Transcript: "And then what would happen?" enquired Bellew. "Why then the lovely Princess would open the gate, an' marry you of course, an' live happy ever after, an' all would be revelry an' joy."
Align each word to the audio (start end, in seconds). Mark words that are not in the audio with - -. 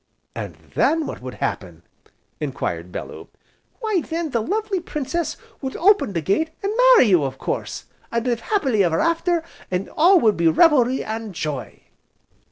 "And 0.33 0.55
then 0.73 1.05
what 1.05 1.21
would 1.21 1.35
happen?" 1.35 1.83
enquired 2.39 2.91
Bellew. 2.91 3.27
"Why 3.81 4.01
then 4.01 4.31
the 4.31 4.41
lovely 4.41 4.79
Princess 4.79 5.37
would 5.61 5.75
open 5.77 6.13
the 6.13 6.21
gate, 6.23 6.49
an' 6.63 6.73
marry 6.95 7.05
you 7.09 7.23
of 7.23 7.37
course, 7.37 7.85
an' 8.11 8.23
live 8.23 8.39
happy 8.39 8.83
ever 8.83 8.99
after, 8.99 9.43
an' 9.69 9.89
all 9.89 10.19
would 10.21 10.37
be 10.37 10.47
revelry 10.47 11.03
an' 11.03 11.33
joy." 11.33 11.83